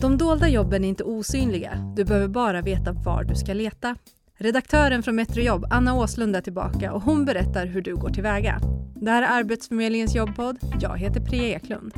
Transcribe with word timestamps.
De 0.00 0.18
dolda 0.18 0.48
jobben 0.48 0.84
är 0.84 0.88
inte 0.88 1.04
osynliga. 1.04 1.92
Du 1.96 2.04
behöver 2.04 2.28
bara 2.28 2.62
veta 2.62 2.92
var 2.92 3.24
du 3.24 3.34
ska 3.34 3.52
leta. 3.52 3.96
Redaktören 4.38 5.02
från 5.02 5.16
Metrojobb, 5.16 5.66
Anna 5.70 5.94
Åslund, 5.94 6.36
är 6.36 6.40
tillbaka 6.40 6.92
och 6.92 7.02
hon 7.02 7.24
berättar 7.24 7.66
hur 7.66 7.82
du 7.82 7.96
går 7.96 8.10
tillväga. 8.10 8.60
Det 8.94 9.10
här 9.10 9.22
är 9.22 9.26
Arbetsförmedlingens 9.26 10.14
jobbpodd. 10.14 10.58
Jag 10.80 10.98
heter 10.98 11.20
Priya 11.20 11.56
Eklund. 11.56 11.92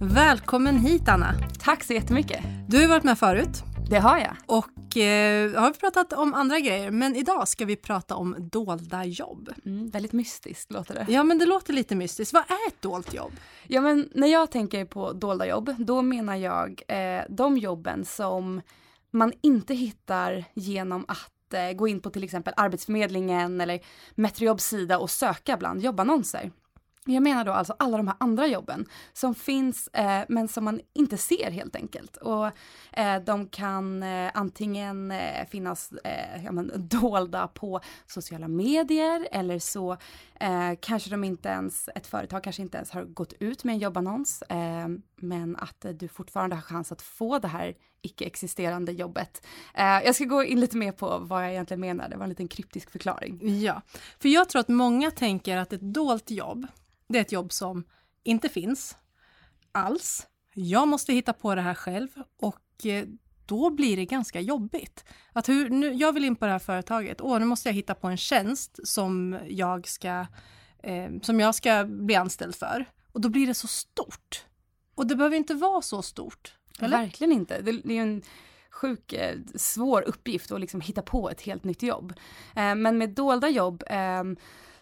Välkommen 0.00 0.78
hit 0.78 1.08
Anna! 1.08 1.34
Tack 1.58 1.84
så 1.84 1.92
jättemycket! 1.92 2.40
Du 2.68 2.80
har 2.80 2.88
varit 2.88 3.04
med 3.04 3.18
förut. 3.18 3.64
Det 3.90 3.98
har 3.98 4.18
jag. 4.18 4.36
Och 4.46 4.66
eh, 4.96 5.60
har 5.60 5.72
vi 5.72 5.78
pratat 5.78 6.12
om 6.12 6.34
andra 6.34 6.60
grejer, 6.60 6.90
men 6.90 7.16
idag 7.16 7.48
ska 7.48 7.64
vi 7.64 7.76
prata 7.76 8.14
om 8.14 8.36
dolda 8.38 9.04
jobb. 9.04 9.52
Mm, 9.64 9.90
väldigt 9.90 10.12
mystiskt 10.12 10.72
låter 10.72 10.94
det. 10.94 11.06
Ja, 11.08 11.24
men 11.24 11.38
det 11.38 11.46
låter 11.46 11.72
lite 11.72 11.94
mystiskt. 11.94 12.34
Vad 12.34 12.42
är 12.42 12.68
ett 12.68 12.82
dolt 12.82 13.14
jobb? 13.14 13.32
Ja, 13.66 13.80
men 13.80 14.08
när 14.14 14.28
jag 14.28 14.50
tänker 14.50 14.84
på 14.84 15.12
dolda 15.12 15.46
jobb, 15.46 15.74
då 15.78 16.02
menar 16.02 16.36
jag 16.36 16.82
eh, 16.88 17.22
de 17.28 17.58
jobben 17.58 18.04
som 18.04 18.60
man 19.10 19.32
inte 19.40 19.74
hittar 19.74 20.44
genom 20.54 21.04
att 21.08 21.54
eh, 21.54 21.72
gå 21.72 21.88
in 21.88 22.00
på 22.00 22.10
till 22.10 22.24
exempel 22.24 22.54
Arbetsförmedlingen 22.56 23.60
eller 23.60 23.80
Metrojobbs 24.14 24.64
sida 24.64 24.98
och 24.98 25.10
söka 25.10 25.56
bland 25.56 25.82
jobbannonser. 25.82 26.50
Jag 27.08 27.22
menar 27.22 27.44
då 27.44 27.52
alltså 27.52 27.76
alla 27.78 27.96
de 27.96 28.08
här 28.08 28.16
andra 28.20 28.46
jobben 28.46 28.86
som 29.12 29.34
finns 29.34 29.88
eh, 29.88 30.22
men 30.28 30.48
som 30.48 30.64
man 30.64 30.80
inte 30.92 31.16
ser 31.16 31.50
helt 31.50 31.76
enkelt. 31.76 32.16
Och 32.16 32.46
eh, 32.92 33.22
de 33.22 33.48
kan 33.48 34.02
eh, 34.02 34.30
antingen 34.34 35.10
eh, 35.10 35.46
finnas 35.48 35.92
eh, 35.92 36.44
ja, 36.44 36.52
men, 36.52 36.72
dolda 36.76 37.48
på 37.48 37.80
sociala 38.06 38.48
medier 38.48 39.28
eller 39.32 39.58
så 39.58 39.96
eh, 40.40 40.72
kanske 40.80 41.10
de 41.10 41.24
inte 41.24 41.48
ens, 41.48 41.88
ett 41.94 42.06
företag 42.06 42.42
kanske 42.44 42.62
inte 42.62 42.76
ens 42.76 42.90
har 42.90 43.04
gått 43.04 43.32
ut 43.32 43.64
med 43.64 43.72
en 43.72 43.78
jobbannons 43.78 44.42
eh, 44.42 44.88
men 45.16 45.56
att 45.56 45.86
du 45.94 46.08
fortfarande 46.08 46.56
har 46.56 46.62
chans 46.62 46.92
att 46.92 47.02
få 47.02 47.38
det 47.38 47.48
här 47.48 47.74
icke-existerande 48.02 48.92
jobbet. 48.92 49.46
Eh, 49.74 49.84
jag 49.84 50.14
ska 50.14 50.24
gå 50.24 50.44
in 50.44 50.60
lite 50.60 50.76
mer 50.76 50.92
på 50.92 51.18
vad 51.18 51.44
jag 51.44 51.50
egentligen 51.50 51.80
menar, 51.80 52.08
det 52.08 52.16
var 52.16 52.24
en 52.24 52.28
liten 52.28 52.48
kryptisk 52.48 52.90
förklaring. 52.90 53.60
Ja, 53.60 53.82
för 54.18 54.28
jag 54.28 54.48
tror 54.48 54.60
att 54.60 54.68
många 54.68 55.10
tänker 55.10 55.56
att 55.56 55.72
ett 55.72 55.80
dolt 55.80 56.30
jobb 56.30 56.66
det 57.08 57.18
är 57.18 57.22
ett 57.22 57.32
jobb 57.32 57.52
som 57.52 57.84
inte 58.22 58.48
finns 58.48 58.96
alls. 59.72 60.26
Jag 60.54 60.88
måste 60.88 61.12
hitta 61.12 61.32
på 61.32 61.54
det 61.54 61.60
här 61.60 61.74
själv 61.74 62.08
och 62.36 62.86
eh, 62.86 63.04
då 63.46 63.70
blir 63.70 63.96
det 63.96 64.04
ganska 64.04 64.40
jobbigt. 64.40 65.04
Att 65.32 65.48
hur, 65.48 65.70
nu, 65.70 65.92
jag 65.92 66.12
vill 66.12 66.24
in 66.24 66.36
på 66.36 66.46
det 66.46 66.52
här 66.52 66.58
företaget, 66.58 67.20
åh, 67.20 67.38
nu 67.38 67.44
måste 67.44 67.68
jag 67.68 67.74
hitta 67.74 67.94
på 67.94 68.06
en 68.08 68.16
tjänst 68.16 68.78
som 68.84 69.38
jag 69.48 69.88
ska, 69.88 70.26
eh, 70.82 71.10
som 71.22 71.40
jag 71.40 71.54
ska 71.54 71.84
bli 71.84 72.14
anställd 72.14 72.54
för. 72.54 72.84
Och 73.12 73.20
då 73.20 73.28
blir 73.28 73.46
det 73.46 73.54
så 73.54 73.66
stort. 73.66 74.44
Och 74.94 75.06
det 75.06 75.16
behöver 75.16 75.36
inte 75.36 75.54
vara 75.54 75.82
så 75.82 76.02
stort. 76.02 76.54
Eller? 76.78 76.98
Verkligen 76.98 77.32
inte. 77.32 77.60
Det, 77.60 77.72
det 77.72 77.98
är 77.98 78.02
en 78.02 78.22
sjuk 78.70 79.12
eh, 79.12 79.38
svår 79.54 80.02
uppgift 80.02 80.52
att 80.52 80.60
liksom 80.60 80.80
hitta 80.80 81.02
på 81.02 81.30
ett 81.30 81.40
helt 81.40 81.64
nytt 81.64 81.82
jobb. 81.82 82.12
Eh, 82.56 82.74
men 82.74 82.98
med 82.98 83.10
dolda 83.10 83.48
jobb 83.48 83.84
eh, 83.86 84.24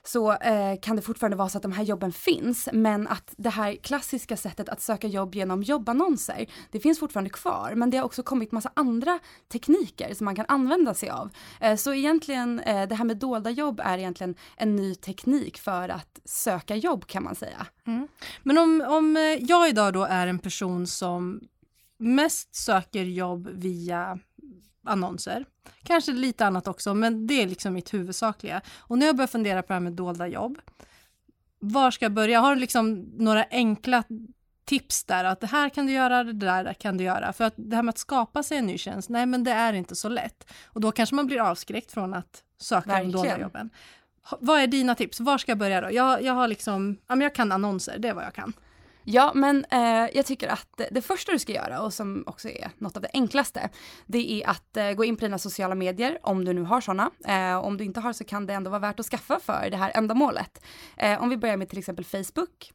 så 0.06 0.32
eh, 0.32 0.80
kan 0.80 0.96
det 0.96 1.02
fortfarande 1.02 1.36
vara 1.36 1.48
så 1.48 1.58
att 1.58 1.62
de 1.62 1.72
här 1.72 1.84
jobben 1.84 2.12
finns 2.12 2.68
men 2.72 3.08
att 3.08 3.34
det 3.36 3.50
här 3.50 3.74
klassiska 3.74 4.36
sättet 4.36 4.68
att 4.68 4.80
söka 4.80 5.08
jobb 5.08 5.34
genom 5.34 5.62
jobbannonser 5.62 6.46
det 6.70 6.80
finns 6.80 6.98
fortfarande 6.98 7.30
kvar 7.30 7.72
men 7.74 7.90
det 7.90 7.96
har 7.96 8.04
också 8.04 8.22
kommit 8.22 8.52
massa 8.52 8.70
andra 8.74 9.18
tekniker 9.52 10.14
som 10.14 10.24
man 10.24 10.36
kan 10.36 10.46
använda 10.48 10.94
sig 10.94 11.10
av. 11.10 11.30
Eh, 11.60 11.76
så 11.76 11.94
egentligen 11.94 12.60
eh, 12.60 12.88
det 12.88 12.94
här 12.94 13.04
med 13.04 13.16
dolda 13.16 13.50
jobb 13.50 13.80
är 13.84 13.98
egentligen 13.98 14.34
en 14.56 14.76
ny 14.76 14.94
teknik 14.94 15.58
för 15.58 15.88
att 15.88 16.20
söka 16.24 16.76
jobb 16.76 17.06
kan 17.06 17.22
man 17.22 17.34
säga. 17.34 17.66
Mm. 17.86 18.08
Men 18.42 18.58
om, 18.58 18.84
om 18.88 19.16
eh, 19.16 19.22
jag 19.22 19.68
idag 19.68 19.92
då 19.92 20.04
är 20.04 20.26
en 20.26 20.38
person 20.38 20.86
som 20.86 21.40
mest 21.98 22.54
söker 22.54 23.04
jobb 23.04 23.48
via 23.52 24.18
annonser. 24.84 25.44
Kanske 25.82 26.12
lite 26.12 26.46
annat 26.46 26.68
också, 26.68 26.94
men 26.94 27.26
det 27.26 27.42
är 27.42 27.46
liksom 27.46 27.74
mitt 27.74 27.94
huvudsakliga. 27.94 28.60
Och 28.78 28.98
när 28.98 29.06
jag 29.06 29.16
börjar 29.16 29.28
fundera 29.28 29.62
på 29.62 29.68
det 29.68 29.74
här 29.74 29.80
med 29.80 29.92
dolda 29.92 30.26
jobb, 30.26 30.58
var 31.58 31.90
ska 31.90 32.04
jag 32.04 32.12
börja? 32.12 32.40
Har 32.40 32.54
du 32.54 32.60
liksom 32.60 33.10
några 33.16 33.44
enkla 33.50 34.02
tips 34.64 35.04
där 35.04 35.24
att 35.24 35.40
det 35.40 35.46
här 35.46 35.68
kan 35.68 35.86
du 35.86 35.92
göra, 35.92 36.24
det 36.24 36.32
där 36.32 36.74
kan 36.74 36.96
du 36.96 37.04
göra. 37.04 37.32
För 37.32 37.44
att 37.44 37.54
det 37.56 37.76
här 37.76 37.82
med 37.82 37.92
att 37.92 37.98
skapa 37.98 38.42
sig 38.42 38.58
en 38.58 38.66
ny 38.66 38.78
tjänst, 38.78 39.08
nej 39.08 39.26
men 39.26 39.44
det 39.44 39.50
är 39.50 39.72
inte 39.72 39.96
så 39.96 40.08
lätt. 40.08 40.50
Och 40.64 40.80
då 40.80 40.92
kanske 40.92 41.14
man 41.14 41.26
blir 41.26 41.40
avskräckt 41.40 41.92
från 41.92 42.14
att 42.14 42.42
söka 42.58 42.88
Verkligen. 42.88 43.12
de 43.12 43.18
dolda 43.18 43.38
jobben. 43.38 43.70
Vad 44.40 44.60
är 44.60 44.66
dina 44.66 44.94
tips? 44.94 45.20
Var 45.20 45.38
ska 45.38 45.50
jag 45.50 45.58
börja 45.58 45.80
då? 45.80 45.92
Jag, 45.92 46.22
jag 46.22 46.32
har 46.32 46.48
liksom, 46.48 46.96
ja 47.06 47.14
men 47.14 47.20
jag 47.20 47.34
kan 47.34 47.52
annonser, 47.52 47.98
det 47.98 48.08
är 48.08 48.14
vad 48.14 48.24
jag 48.24 48.34
kan. 48.34 48.52
Ja, 49.04 49.32
men 49.34 49.64
eh, 49.70 50.08
jag 50.14 50.26
tycker 50.26 50.48
att 50.48 50.80
det 50.90 51.02
första 51.02 51.32
du 51.32 51.38
ska 51.38 51.52
göra 51.52 51.82
och 51.82 51.92
som 51.92 52.24
också 52.26 52.48
är 52.48 52.70
något 52.78 52.96
av 52.96 53.02
det 53.02 53.10
enklaste, 53.12 53.68
det 54.06 54.32
är 54.32 54.48
att 54.48 54.76
eh, 54.76 54.92
gå 54.92 55.04
in 55.04 55.16
på 55.16 55.24
dina 55.24 55.38
sociala 55.38 55.74
medier 55.74 56.18
om 56.22 56.44
du 56.44 56.52
nu 56.52 56.62
har 56.62 56.80
sådana. 56.80 57.10
Eh, 57.26 57.56
om 57.56 57.76
du 57.76 57.84
inte 57.84 58.00
har 58.00 58.12
så 58.12 58.24
kan 58.24 58.46
det 58.46 58.54
ändå 58.54 58.70
vara 58.70 58.80
värt 58.80 59.00
att 59.00 59.06
skaffa 59.06 59.40
för 59.40 59.68
det 59.70 59.76
här 59.76 59.92
ändamålet. 59.94 60.64
Eh, 60.96 61.22
om 61.22 61.28
vi 61.28 61.36
börjar 61.36 61.56
med 61.56 61.68
till 61.68 61.78
exempel 61.78 62.04
Facebook 62.04 62.72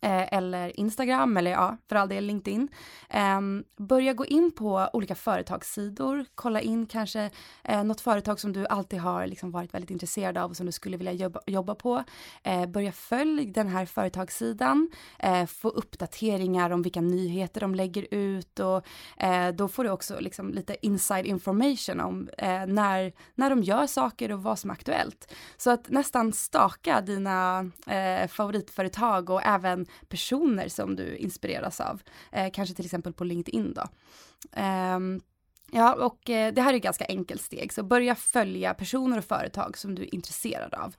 Eh, 0.00 0.32
eller 0.32 0.80
Instagram 0.80 1.36
eller 1.36 1.50
ja, 1.50 1.76
för 1.88 1.96
all 1.96 2.08
del 2.08 2.24
LinkedIn. 2.24 2.68
Eh, 3.10 3.40
börja 3.76 4.12
gå 4.12 4.26
in 4.26 4.52
på 4.52 4.88
olika 4.92 5.14
företagssidor, 5.14 6.24
kolla 6.34 6.60
in 6.60 6.86
kanske 6.86 7.30
eh, 7.64 7.84
något 7.84 8.00
företag 8.00 8.40
som 8.40 8.52
du 8.52 8.66
alltid 8.66 8.98
har 9.00 9.26
liksom 9.26 9.50
varit 9.50 9.74
väldigt 9.74 9.90
intresserad 9.90 10.38
av 10.38 10.50
och 10.50 10.56
som 10.56 10.66
du 10.66 10.72
skulle 10.72 10.96
vilja 10.96 11.12
jobba, 11.12 11.40
jobba 11.46 11.74
på. 11.74 12.04
Eh, 12.42 12.66
börja 12.66 12.92
följ 12.92 13.46
den 13.46 13.68
här 13.68 13.86
företagssidan, 13.86 14.90
eh, 15.18 15.46
få 15.46 15.68
uppdateringar 15.68 16.70
om 16.70 16.82
vilka 16.82 17.00
nyheter 17.00 17.60
de 17.60 17.74
lägger 17.74 18.06
ut 18.14 18.60
och 18.60 18.86
eh, 19.16 19.48
då 19.54 19.68
får 19.68 19.84
du 19.84 19.90
också 19.90 20.20
liksom 20.20 20.50
lite 20.50 20.86
inside 20.86 21.26
information 21.26 22.00
om 22.00 22.28
eh, 22.38 22.66
när, 22.66 23.12
när 23.34 23.50
de 23.50 23.62
gör 23.62 23.86
saker 23.86 24.32
och 24.32 24.42
vad 24.42 24.58
som 24.58 24.70
är 24.70 24.74
aktuellt. 24.74 25.34
Så 25.56 25.70
att 25.70 25.88
nästan 25.88 26.32
staka 26.32 27.00
dina 27.00 27.70
eh, 27.86 28.28
favoritföretag 28.28 29.30
och 29.30 29.42
även 29.44 29.87
personer 30.08 30.68
som 30.68 30.96
du 30.96 31.16
inspireras 31.16 31.80
av. 31.80 32.02
Eh, 32.32 32.50
kanske 32.52 32.74
till 32.74 32.84
exempel 32.84 33.12
på 33.12 33.24
LinkedIn 33.24 33.74
då. 33.74 33.88
Eh, 34.60 34.98
Ja, 35.70 35.94
och 35.94 36.30
eh, 36.30 36.54
det 36.54 36.62
här 36.62 36.72
är 36.72 36.76
ett 36.76 36.82
ganska 36.82 37.04
enkelt 37.08 37.42
steg, 37.42 37.72
så 37.72 37.82
börja 37.82 38.14
följa 38.14 38.74
personer 38.74 39.18
och 39.18 39.24
företag 39.24 39.78
som 39.78 39.94
du 39.94 40.02
är 40.02 40.14
intresserad 40.14 40.74
av. 40.74 40.94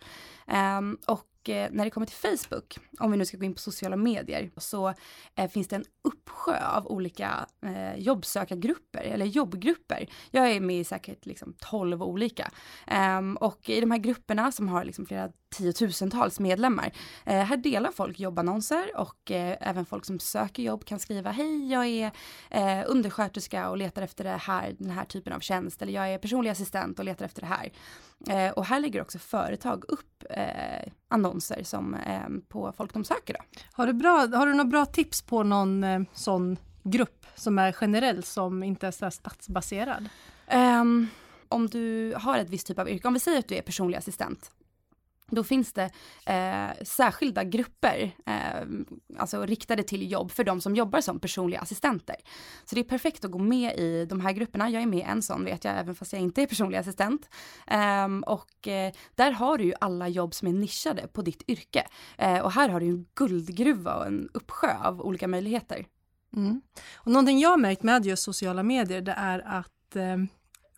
Ehm, 0.47 0.97
och 1.07 1.25
Eh, 1.49 1.69
när 1.71 1.85
det 1.85 1.89
kommer 1.89 2.07
till 2.07 2.37
Facebook, 2.37 2.77
om 2.99 3.11
vi 3.11 3.17
nu 3.17 3.25
ska 3.25 3.37
gå 3.37 3.45
in 3.45 3.53
på 3.53 3.59
sociala 3.59 3.95
medier, 3.95 4.51
så 4.57 4.93
eh, 5.35 5.49
finns 5.49 5.67
det 5.67 5.75
en 5.75 5.85
uppsjö 6.03 6.65
av 6.65 6.87
olika 6.87 7.47
eh, 7.65 7.95
jobbsökargrupper 7.95 9.01
eller 9.01 9.25
jobbgrupper. 9.25 10.09
Jag 10.31 10.51
är 10.51 10.59
med 10.59 10.79
i 10.79 10.83
säkert 10.83 11.25
liksom 11.25 11.53
12 11.59 12.03
olika. 12.03 12.51
Um, 13.19 13.35
och 13.35 13.69
i 13.69 13.79
de 13.81 13.91
här 13.91 13.97
grupperna 13.97 14.51
som 14.51 14.69
har 14.69 14.85
liksom 14.85 15.05
flera 15.05 15.31
tiotusentals 15.49 16.39
medlemmar, 16.39 16.91
eh, 17.25 17.43
här 17.43 17.57
delar 17.57 17.91
folk 17.91 18.19
jobbannonser 18.19 18.91
och 18.97 19.31
eh, 19.31 19.57
även 19.61 19.85
folk 19.85 20.05
som 20.05 20.19
söker 20.19 20.63
jobb 20.63 20.85
kan 20.85 20.99
skriva 20.99 21.31
hej, 21.31 21.71
jag 21.71 21.85
är 21.85 22.11
eh, 22.49 22.83
undersköterska 22.87 23.69
och 23.69 23.77
letar 23.77 24.01
efter 24.01 24.23
det 24.23 24.29
här, 24.29 24.75
den 24.79 24.91
här 24.91 25.05
typen 25.05 25.33
av 25.33 25.39
tjänst 25.39 25.81
eller 25.81 25.93
jag 25.93 26.13
är 26.13 26.17
personlig 26.17 26.49
assistent 26.49 26.99
och 26.99 27.05
letar 27.05 27.25
efter 27.25 27.41
det 27.41 27.47
här. 27.47 27.71
Eh, 28.27 28.51
och 28.51 28.65
här 28.65 28.79
lägger 28.79 29.01
också 29.01 29.19
företag 29.19 29.85
upp 29.87 30.23
eh, 30.29 30.91
annonser 31.07 31.63
som 31.63 31.93
eh, 31.93 32.29
på 32.47 32.73
folk 32.77 32.93
de 32.93 33.03
söker. 33.03 33.33
Då. 33.33 33.39
Har, 33.71 33.87
du 33.87 33.93
bra, 33.93 34.27
har 34.33 34.47
du 34.47 34.53
några 34.53 34.69
bra 34.69 34.85
tips 34.85 35.21
på 35.21 35.43
någon 35.43 35.83
eh, 35.83 36.01
sån 36.13 36.57
grupp 36.83 37.25
som 37.35 37.59
är 37.59 37.71
generell 37.71 38.23
som 38.23 38.63
inte 38.63 38.87
är 38.87 38.91
så 38.91 39.11
stadsbaserad? 39.11 40.09
Um, 40.53 41.07
om 41.47 41.67
du 41.67 42.13
har 42.17 42.37
ett 42.37 42.49
visst 42.49 42.67
typ 42.67 42.79
av 42.79 42.89
yrke, 42.89 43.07
om 43.07 43.13
vi 43.13 43.19
säger 43.19 43.39
att 43.39 43.47
du 43.47 43.55
är 43.55 43.61
personlig 43.61 43.97
assistent 43.97 44.51
då 45.29 45.43
finns 45.43 45.73
det 45.73 45.89
eh, 46.25 46.83
särskilda 46.83 47.43
grupper, 47.43 48.11
eh, 48.25 48.67
alltså 49.17 49.45
riktade 49.45 49.83
till 49.83 50.11
jobb 50.11 50.31
för 50.31 50.43
de 50.43 50.61
som 50.61 50.75
jobbar 50.75 51.01
som 51.01 51.19
personliga 51.19 51.59
assistenter. 51.59 52.15
Så 52.65 52.75
det 52.75 52.81
är 52.81 52.85
perfekt 52.85 53.25
att 53.25 53.31
gå 53.31 53.39
med 53.39 53.79
i 53.79 54.05
de 54.05 54.19
här 54.19 54.31
grupperna. 54.31 54.69
Jag 54.69 54.81
är 54.81 54.87
med 54.87 54.99
i 54.99 55.01
en 55.01 55.21
sån 55.21 55.45
vet 55.45 55.63
jag, 55.63 55.77
även 55.77 55.95
fast 55.95 56.13
jag 56.13 56.21
inte 56.21 56.41
är 56.41 56.45
personlig 56.45 56.77
assistent. 56.77 57.29
Eh, 57.67 58.07
och 58.25 58.67
eh, 58.67 58.93
där 59.15 59.31
har 59.31 59.57
du 59.57 59.63
ju 59.63 59.73
alla 59.81 60.07
jobb 60.07 60.33
som 60.33 60.47
är 60.47 60.53
nischade 60.53 61.07
på 61.07 61.21
ditt 61.21 61.49
yrke. 61.49 61.87
Eh, 62.17 62.39
och 62.39 62.51
här 62.51 62.69
har 62.69 62.79
du 62.79 62.85
en 62.85 63.05
guldgruva 63.15 63.95
och 63.95 64.07
en 64.07 64.29
uppsjö 64.33 64.73
av 64.83 65.01
olika 65.01 65.27
möjligheter. 65.27 65.85
Mm. 66.35 66.61
Och 66.95 67.11
någonting 67.11 67.39
jag 67.39 67.49
har 67.49 67.57
märkt 67.57 67.83
med 67.83 68.05
just 68.05 68.23
sociala 68.23 68.63
medier, 68.63 69.01
det 69.01 69.11
är 69.11 69.39
att 69.39 69.95
eh, 69.95 70.17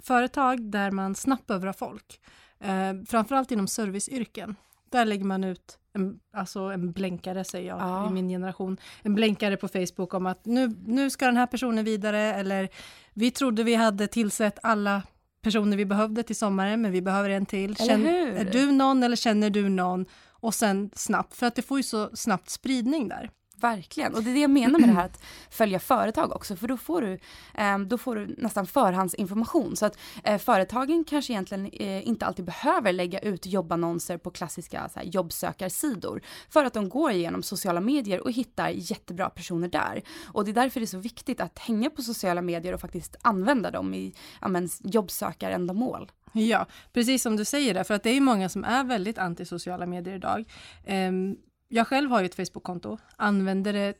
företag 0.03 0.71
där 0.71 0.91
man 0.91 1.15
snabbt 1.15 1.47
behöver 1.47 1.73
folk, 1.73 2.19
Eh, 2.61 2.93
framförallt 3.07 3.51
inom 3.51 3.67
serviceyrken. 3.67 4.55
Där 4.89 5.05
lägger 5.05 5.25
man 5.25 5.43
ut 5.43 5.77
en, 5.93 6.19
alltså 6.33 6.59
en 6.59 6.91
blänkare, 6.91 7.43
säger 7.43 7.67
jag 7.67 7.79
ja. 7.79 8.07
i 8.09 8.13
min 8.13 8.29
generation, 8.29 8.77
en 9.01 9.15
blänkare 9.15 9.57
på 9.57 9.67
Facebook 9.67 10.13
om 10.13 10.25
att 10.25 10.45
nu, 10.45 10.75
nu 10.85 11.09
ska 11.09 11.25
den 11.25 11.37
här 11.37 11.47
personen 11.47 11.85
vidare 11.85 12.19
eller 12.19 12.69
vi 13.13 13.31
trodde 13.31 13.63
vi 13.63 13.75
hade 13.75 14.07
tillsett 14.07 14.59
alla 14.63 15.01
personer 15.41 15.77
vi 15.77 15.85
behövde 15.85 16.23
till 16.23 16.35
sommaren, 16.35 16.81
men 16.81 16.91
vi 16.91 17.01
behöver 17.01 17.29
en 17.29 17.45
till. 17.45 17.75
Känn, 17.75 18.05
är 18.05 18.51
du 18.51 18.71
någon 18.71 19.03
eller 19.03 19.15
känner 19.15 19.49
du 19.49 19.69
någon? 19.69 20.05
Och 20.29 20.53
sen 20.55 20.89
snabbt, 20.95 21.35
för 21.35 21.47
att 21.47 21.55
det 21.55 21.61
får 21.61 21.79
ju 21.79 21.83
så 21.83 22.09
snabbt 22.13 22.49
spridning 22.49 23.07
där. 23.07 23.29
Verkligen, 23.61 24.15
och 24.15 24.23
det 24.23 24.29
är 24.29 24.33
det 24.33 24.39
jag 24.39 24.49
menar 24.49 24.79
med 24.79 24.89
det 24.89 24.93
här 24.93 25.05
att 25.05 25.23
följa 25.49 25.79
företag 25.79 26.35
också, 26.35 26.55
för 26.55 26.67
då 26.67 26.77
får 26.77 27.01
du, 27.01 27.19
eh, 27.53 27.79
då 27.79 27.97
får 27.97 28.15
du 28.15 28.35
nästan 28.37 28.67
förhandsinformation. 28.67 29.75
Så 29.75 29.85
att 29.85 29.97
eh, 30.23 30.37
företagen 30.37 31.03
kanske 31.03 31.33
egentligen 31.33 31.65
eh, 31.65 32.07
inte 32.07 32.25
alltid 32.25 32.45
behöver 32.45 32.93
lägga 32.93 33.19
ut 33.19 33.45
jobbannonser 33.45 34.17
på 34.17 34.31
klassiska 34.31 34.89
så 34.93 34.99
här, 34.99 35.05
jobbsökarsidor, 35.05 36.21
för 36.49 36.65
att 36.65 36.73
de 36.73 36.89
går 36.89 37.11
igenom 37.11 37.43
sociala 37.43 37.81
medier 37.81 38.21
och 38.21 38.31
hittar 38.31 38.69
jättebra 38.69 39.29
personer 39.29 39.67
där. 39.67 40.01
Och 40.25 40.45
det 40.45 40.51
är 40.51 40.55
därför 40.55 40.79
det 40.79 40.83
är 40.83 40.87
så 40.87 40.97
viktigt 40.97 41.41
att 41.41 41.59
hänga 41.59 41.89
på 41.89 42.01
sociala 42.01 42.41
medier 42.41 42.73
och 42.73 42.81
faktiskt 42.81 43.15
använda 43.21 43.71
dem 43.71 43.93
i 43.93 44.13
ja, 44.41 44.47
men, 44.47 44.69
jobbsökarändamål. 44.79 46.11
Ja, 46.33 46.65
precis 46.93 47.23
som 47.23 47.35
du 47.35 47.45
säger 47.45 47.73
där, 47.73 47.83
för 47.83 47.93
att 47.93 48.03
det 48.03 48.09
är 48.09 48.21
många 48.21 48.49
som 48.49 48.63
är 48.63 48.83
väldigt 48.83 49.17
anti 49.17 49.45
sociala 49.45 49.85
medier 49.85 50.15
idag. 50.15 50.45
Um, 50.87 51.37
jag 51.71 51.87
själv 51.87 52.11
har 52.11 52.19
ju 52.19 52.25
ett 52.25 52.35
Facebook-konto, 52.35 52.97
använder 53.15 53.73
det 53.73 53.93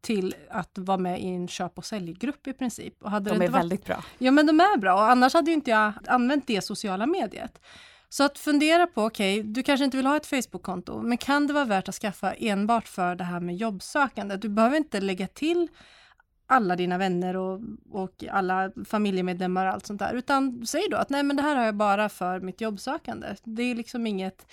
till 0.00 0.34
att 0.50 0.78
vara 0.78 0.98
med 0.98 1.20
i 1.20 1.26
en 1.26 1.48
köp 1.48 1.78
och 1.78 1.84
säljgrupp 1.84 2.46
i 2.46 2.52
princip. 2.52 3.02
Och 3.02 3.10
hade 3.10 3.30
de 3.30 3.34
är 3.34 3.38
varit... 3.38 3.54
väldigt 3.54 3.84
bra. 3.84 4.04
Ja 4.18 4.30
men 4.30 4.46
de 4.46 4.60
är 4.60 4.78
bra 4.78 4.94
och 4.94 5.10
annars 5.10 5.34
hade 5.34 5.50
ju 5.50 5.54
inte 5.54 5.70
jag 5.70 5.92
använt 6.06 6.46
det 6.46 6.62
sociala 6.62 7.06
mediet. 7.06 7.60
Så 8.08 8.24
att 8.24 8.38
fundera 8.38 8.86
på, 8.86 9.04
okej, 9.04 9.40
okay, 9.40 9.52
du 9.52 9.62
kanske 9.62 9.84
inte 9.84 9.96
vill 9.96 10.06
ha 10.06 10.16
ett 10.16 10.26
Facebook-konto, 10.26 11.02
men 11.02 11.18
kan 11.18 11.46
det 11.46 11.52
vara 11.52 11.64
värt 11.64 11.88
att 11.88 11.94
skaffa 11.94 12.32
enbart 12.32 12.88
för 12.88 13.14
det 13.14 13.24
här 13.24 13.40
med 13.40 13.56
jobbsökande? 13.56 14.36
Du 14.36 14.48
behöver 14.48 14.76
inte 14.76 15.00
lägga 15.00 15.26
till 15.26 15.68
alla 16.46 16.76
dina 16.76 16.98
vänner 16.98 17.36
och, 17.36 17.60
och 17.90 18.24
alla 18.30 18.72
familjemedlemmar 18.84 19.66
och 19.66 19.72
allt 19.72 19.86
sånt 19.86 19.98
där, 19.98 20.14
utan 20.14 20.66
säg 20.66 20.82
då 20.90 20.96
att 20.96 21.10
nej 21.10 21.22
men 21.22 21.36
det 21.36 21.42
här 21.42 21.56
har 21.56 21.64
jag 21.64 21.74
bara 21.74 22.08
för 22.08 22.40
mitt 22.40 22.60
jobbsökande. 22.60 23.26
Det 23.44 23.62
är 23.62 23.74
liksom 23.74 24.06
inget 24.06 24.46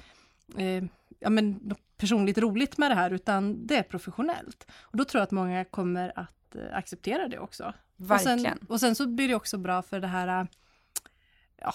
eh, 0.58 0.84
ja, 1.20 1.30
men, 1.30 1.76
personligt 1.98 2.38
roligt 2.38 2.78
med 2.78 2.92
det 2.92 2.96
här, 2.96 3.12
utan 3.12 3.68
det 3.68 3.78
är 3.78 3.84
professionellt. 3.84 4.68
Och 4.82 4.98
då 4.98 5.06
tror 5.06 5.20
jag 5.20 5.24
att 5.24 5.32
många 5.32 5.66
kommer 5.66 6.20
att 6.20 6.56
eh, 6.56 6.78
acceptera 6.78 7.28
det 7.28 7.40
också. 7.40 7.74
Verkligen. 7.98 8.40
Och 8.40 8.42
sen, 8.42 8.68
och 8.70 8.80
sen, 8.80 8.96
så 8.96 9.08
blir 9.08 9.28
det 9.28 9.36
också 9.36 9.58
bra 9.58 9.82
för 9.82 10.00
det 10.00 10.08
här, 10.08 10.48
ja, 11.62 11.74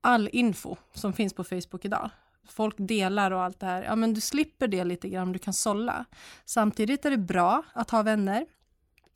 all 0.00 0.28
info 0.32 0.76
som 0.94 1.12
finns 1.12 1.34
på 1.34 1.44
Facebook 1.44 1.84
idag. 1.84 2.10
Folk 2.48 2.74
delar 2.78 3.30
och 3.30 3.42
allt 3.42 3.60
det 3.60 3.66
här. 3.66 3.82
Ja, 3.82 3.96
men 3.96 4.14
du 4.14 4.20
slipper 4.20 4.68
det 4.68 4.84
lite 4.84 5.08
grann, 5.08 5.32
du 5.32 5.38
kan 5.38 5.54
sålla. 5.54 6.04
Samtidigt 6.44 7.04
är 7.04 7.10
det 7.10 7.18
bra 7.18 7.62
att 7.72 7.90
ha 7.90 8.02
vänner. 8.02 8.46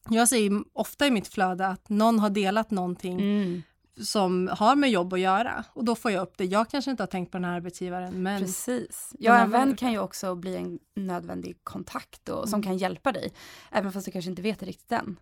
Jag 0.09 0.29
säger 0.29 0.53
ofta 0.73 1.07
i 1.07 1.11
mitt 1.11 1.29
flöde 1.29 1.67
att 1.67 1.89
någon 1.89 2.19
har 2.19 2.31
delat 2.31 2.71
någonting 2.71 3.21
mm 3.21 3.63
som 4.01 4.51
har 4.53 4.77
med 4.77 4.91
jobb 4.91 5.13
att 5.13 5.21
göra 5.21 5.65
och 5.73 5.85
då 5.85 5.95
får 5.95 6.11
jag 6.11 6.23
upp 6.23 6.39
det. 6.39 6.45
Jag 6.45 6.71
kanske 6.71 6.91
inte 6.91 7.03
har 7.03 7.09
tänkt 7.09 7.31
på 7.31 7.39
den 7.39 7.45
här 7.45 7.57
arbetsgivaren 7.57 8.23
men... 8.23 8.41
Precis. 8.41 9.13
Ja, 9.19 9.39
en 9.39 9.51
vän 9.51 9.77
kan 9.77 9.93
ju 9.93 9.99
också 9.99 10.35
bli 10.35 10.57
en 10.57 10.79
nödvändig 10.97 11.65
kontakt 11.65 12.29
och, 12.29 12.49
som 12.49 12.59
mm. 12.59 12.63
kan 12.63 12.77
hjälpa 12.77 13.13
dig. 13.13 13.33
Även 13.71 13.93
fast 13.93 14.07
du 14.07 14.13
kanske 14.13 14.31
inte 14.31 14.43
vet 14.43 14.61
det 14.61 14.67
riktigt 14.67 14.93
än. 14.93 15.17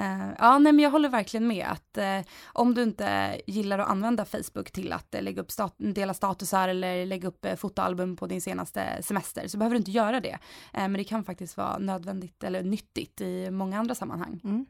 Uh, 0.00 0.34
ja, 0.38 0.58
nej, 0.58 0.72
men 0.72 0.82
jag 0.82 0.90
håller 0.90 1.08
verkligen 1.08 1.46
med 1.46 1.66
att 1.66 1.98
uh, 1.98 2.30
om 2.46 2.74
du 2.74 2.82
inte 2.82 3.40
gillar 3.46 3.78
att 3.78 3.88
använda 3.88 4.24
Facebook 4.24 4.70
till 4.72 4.92
att 4.92 5.14
uh, 5.14 5.22
lägga 5.22 5.42
upp 5.42 5.50
stat 5.50 5.74
dela 5.76 6.14
statusar 6.14 6.68
eller 6.68 7.06
lägga 7.06 7.28
upp 7.28 7.46
fotoalbum 7.56 8.16
på 8.16 8.26
din 8.26 8.40
senaste 8.40 9.02
semester 9.02 9.48
så 9.48 9.58
behöver 9.58 9.74
du 9.74 9.78
inte 9.78 9.90
göra 9.90 10.20
det. 10.20 10.38
men 10.72 10.92
det 10.92 11.04
kan 11.04 11.24
faktiskt 11.24 11.56
vara 11.56 11.78
nödvändigt 11.78 12.44
eller 12.44 12.62
nyttigt 12.62 13.20
i 13.20 13.50
många 13.50 13.78
andra 13.78 13.94
sammanhang. 13.94 14.40
Mm. 14.44 14.66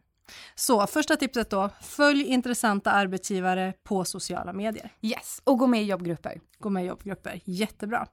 Så 0.54 0.86
första 0.86 1.16
tipset 1.16 1.50
då, 1.50 1.70
följ 1.82 2.22
intressanta 2.22 2.90
arbetsgivare 2.90 3.72
på 3.84 4.04
sociala 4.04 4.52
medier. 4.52 4.92
Yes, 5.02 5.40
och 5.44 5.58
gå 5.58 5.66
med 5.66 5.82
i 5.82 5.84
jobbgrupper. 5.84 6.40
Gå 6.58 6.70
med 6.70 6.84
i 6.84 6.86
jobbgrupper, 6.86 7.40
jättebra. 7.44 8.06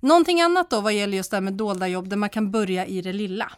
Någonting 0.00 0.40
annat 0.40 0.70
då 0.70 0.80
vad 0.80 0.92
gäller 0.92 1.16
just 1.16 1.30
det 1.30 1.36
här 1.36 1.42
med 1.42 1.52
dolda 1.52 1.88
jobb 1.88 2.08
där 2.08 2.16
man 2.16 2.28
kan 2.30 2.50
börja 2.50 2.86
i 2.86 3.02
det 3.02 3.12
lilla? 3.12 3.52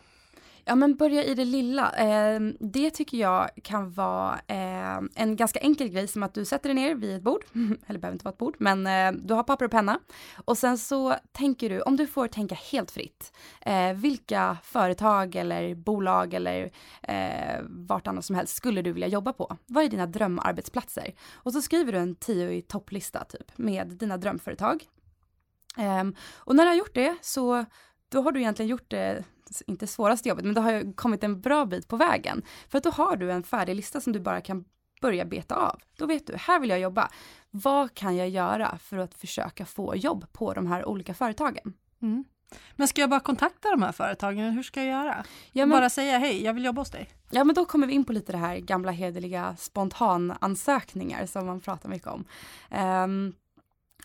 Ja 0.65 0.75
men 0.75 0.97
börja 0.97 1.25
i 1.25 1.35
det 1.35 1.45
lilla. 1.45 1.93
Eh, 1.93 2.41
det 2.61 2.91
tycker 2.91 3.19
jag 3.19 3.51
kan 3.63 3.91
vara 3.91 4.41
eh, 4.47 5.01
en 5.15 5.37
ganska 5.37 5.59
enkel 5.59 5.89
grej 5.89 6.09
som 6.09 6.23
att 6.23 6.35
du 6.35 6.45
sätter 6.45 6.69
dig 6.69 6.75
ner 6.75 6.95
vid 6.95 7.17
ett 7.17 7.23
bord, 7.23 7.45
eller 7.87 7.99
behöver 7.99 8.13
inte 8.13 8.25
vara 8.25 8.33
ett 8.33 8.39
bord, 8.39 8.57
men 8.59 8.87
eh, 8.87 9.13
du 9.13 9.35
har 9.35 9.43
papper 9.43 9.65
och 9.65 9.71
penna 9.71 9.99
och 10.45 10.59
sen 10.59 10.79
så 10.79 11.15
tänker 11.33 11.71
du, 11.71 11.81
om 11.81 11.97
du 11.97 12.07
får 12.07 12.29
tänka 12.29 12.55
helt 12.55 12.91
fritt, 12.91 13.33
eh, 13.61 13.93
vilka 13.93 14.57
företag 14.63 15.35
eller 15.35 15.75
bolag 15.75 16.35
eller 16.35 16.73
eh, 17.03 17.61
vart 17.69 18.07
annars 18.07 18.25
som 18.25 18.37
helst 18.37 18.57
skulle 18.57 18.83
du 18.83 18.93
vilja 18.93 19.09
jobba 19.09 19.33
på? 19.33 19.57
Vad 19.67 19.85
är 19.85 19.89
dina 19.89 20.07
drömarbetsplatser? 20.07 21.15
Och 21.33 21.53
så 21.53 21.63
skriver 21.63 21.93
du 21.93 21.99
en 21.99 22.15
tio 22.15 22.51
i 22.51 22.63
topplista 22.63 23.25
typ 23.25 23.59
med 23.59 23.89
dina 23.89 24.17
drömföretag. 24.17 24.85
Ehm, 25.77 26.15
och 26.35 26.57
när 26.57 26.65
du 26.65 26.71
har 26.71 26.77
gjort 26.77 26.95
det 26.95 27.17
så 27.21 27.65
då 28.09 28.23
har 28.23 28.33
du 28.33 28.41
egentligen 28.41 28.69
gjort 28.69 28.91
det 28.91 29.25
inte 29.67 29.87
svåraste 29.87 30.29
jobbet, 30.29 30.45
men 30.45 30.55
då 30.55 30.61
har 30.61 30.73
jag 30.73 30.97
kommit 30.97 31.25
en 31.25 31.41
bra 31.41 31.65
bit 31.65 31.89
på 31.89 31.97
vägen. 31.97 32.43
För 32.69 32.79
att 32.79 32.85
då 32.85 32.91
har 32.91 33.17
du 33.17 33.33
en 33.33 33.43
färdig 33.43 33.77
lista 33.77 34.01
som 34.01 34.13
du 34.13 34.21
bara 34.21 34.41
kan 34.41 34.65
börja 35.01 35.25
beta 35.25 35.55
av. 35.55 35.81
Då 35.97 36.07
vet 36.07 36.27
du, 36.27 36.37
här 36.37 36.61
vill 36.61 36.71
jag 36.71 36.81
jobba. 36.81 37.11
Vad 37.51 37.95
kan 37.95 38.17
jag 38.17 38.29
göra 38.29 38.79
för 38.79 38.99
att 38.99 39.15
försöka 39.15 39.67
få 39.67 39.97
jobb 39.97 40.33
på 40.33 40.55
de 40.55 40.67
här 40.67 40.85
olika 40.85 41.15
företagen? 41.15 41.75
Mm. 42.03 42.25
Men 42.77 42.89
ska 42.89 43.01
jag 43.01 43.11
bara 43.11 43.21
kontakta 43.21 43.71
de 43.71 43.83
här 43.83 43.93
företagen? 43.93 44.51
Hur 44.51 44.63
ska 44.63 44.83
jag 44.83 44.89
göra? 44.89 45.25
Ja, 45.53 45.67
men, 45.67 45.71
bara 45.71 45.91
säga 45.91 46.19
hej, 46.19 46.45
jag 46.45 46.55
vill 46.55 46.65
jobba 46.65 46.81
hos 46.81 46.91
dig? 46.91 47.09
Ja, 47.31 47.45
men 47.45 47.55
då 47.55 47.65
kommer 47.65 47.87
vi 47.87 47.93
in 47.93 48.05
på 48.05 48.13
lite 48.13 48.33
det 48.33 48.39
här 48.39 48.57
gamla 48.57 48.93
hederliga 48.93 49.57
spontanansökningar 49.59 51.27
som 51.27 51.47
man 51.47 51.61
pratar 51.61 51.89
mycket 51.89 52.09
om. 52.09 52.25
Um, 53.05 53.35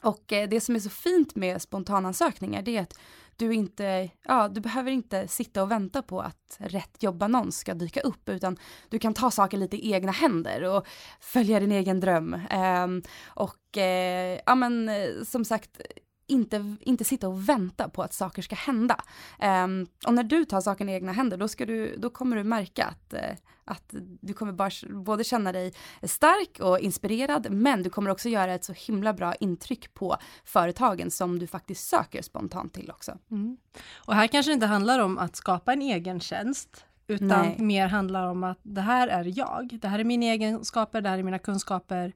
och 0.01 0.33
eh, 0.33 0.49
det 0.49 0.61
som 0.61 0.75
är 0.75 0.79
så 0.79 0.89
fint 0.89 1.35
med 1.35 1.61
spontanansökningar 1.61 2.61
det 2.61 2.77
är 2.77 2.81
att 2.81 2.99
du 3.37 3.53
inte, 3.53 4.09
ja, 4.23 4.47
du 4.47 4.61
behöver 4.61 4.91
inte 4.91 5.27
sitta 5.27 5.63
och 5.63 5.71
vänta 5.71 6.01
på 6.01 6.21
att 6.21 6.57
rätt 6.59 7.03
jobbannons 7.03 7.57
ska 7.57 7.73
dyka 7.73 8.01
upp, 8.01 8.29
utan 8.29 8.57
du 8.89 8.99
kan 8.99 9.13
ta 9.13 9.31
saker 9.31 9.57
lite 9.57 9.77
i 9.77 9.93
egna 9.93 10.11
händer 10.11 10.63
och 10.63 10.87
följa 11.19 11.59
din 11.59 11.71
egen 11.71 11.99
dröm. 11.99 12.33
Eh, 12.33 12.87
och 13.25 13.77
eh, 13.77 14.39
ja, 14.45 14.55
men 14.55 14.89
eh, 14.89 15.23
som 15.25 15.45
sagt, 15.45 15.81
inte, 16.27 16.75
inte 16.81 17.03
sitta 17.03 17.27
och 17.27 17.49
vänta 17.49 17.89
på 17.89 18.03
att 18.03 18.13
saker 18.13 18.41
ska 18.41 18.55
hända. 18.55 19.03
Um, 19.41 19.87
och 20.05 20.13
när 20.13 20.23
du 20.23 20.45
tar 20.45 20.61
saken 20.61 20.89
i 20.89 20.93
egna 20.93 21.11
händer, 21.11 21.37
då, 21.37 21.47
ska 21.47 21.65
du, 21.65 21.95
då 21.97 22.09
kommer 22.09 22.35
du 22.35 22.43
märka 22.43 22.85
att, 22.85 23.13
uh, 23.13 23.37
att 23.65 23.93
du 24.21 24.33
kommer 24.33 24.51
bara, 24.51 24.69
både 24.89 25.23
känna 25.23 25.51
dig 25.51 25.73
stark 26.03 26.59
och 26.59 26.79
inspirerad, 26.79 27.51
men 27.51 27.83
du 27.83 27.89
kommer 27.89 28.09
också 28.09 28.29
göra 28.29 28.53
ett 28.53 28.63
så 28.63 28.73
himla 28.73 29.13
bra 29.13 29.35
intryck 29.35 29.93
på 29.93 30.17
företagen 30.45 31.11
som 31.11 31.39
du 31.39 31.47
faktiskt 31.47 31.87
söker 31.87 32.21
spontant 32.21 32.73
till 32.73 32.91
också. 32.91 33.17
Mm. 33.31 33.57
Och 33.95 34.15
här 34.15 34.27
kanske 34.27 34.49
det 34.49 34.53
inte 34.53 34.65
handlar 34.65 34.99
om 34.99 35.17
att 35.17 35.35
skapa 35.35 35.73
en 35.73 35.81
egen 35.81 36.19
tjänst, 36.19 36.85
utan 37.07 37.27
Nej. 37.27 37.55
mer 37.59 37.87
handlar 37.87 38.27
om 38.27 38.43
att 38.43 38.59
det 38.63 38.81
här 38.81 39.07
är 39.07 39.37
jag, 39.37 39.79
det 39.81 39.87
här 39.87 39.99
är 39.99 40.03
mina 40.03 40.25
egenskaper, 40.25 41.01
det 41.01 41.09
här 41.09 41.17
är 41.17 41.23
mina 41.23 41.39
kunskaper. 41.39 42.13